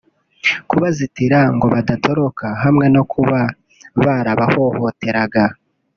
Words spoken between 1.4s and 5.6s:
ngo badatoroka hamwe no kuba barabahohoteraga